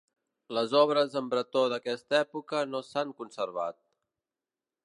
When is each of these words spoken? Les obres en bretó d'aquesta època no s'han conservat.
Les 0.57 0.71
obres 0.79 1.17
en 1.21 1.27
bretó 1.33 1.63
d'aquesta 1.75 2.19
època 2.23 2.65
no 2.73 2.83
s'han 2.89 3.15
conservat. 3.23 3.83